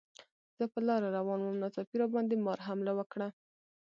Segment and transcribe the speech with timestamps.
[0.57, 3.27] زه په لاره روان وم، ناڅاپي راباندې مار حمله وکړه.